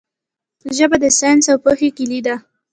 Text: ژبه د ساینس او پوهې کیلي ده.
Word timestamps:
ژبه 0.77 0.97
د 1.03 1.05
ساینس 1.19 1.45
او 1.51 1.57
پوهې 1.63 1.89
کیلي 1.97 2.19
ده. 2.25 2.35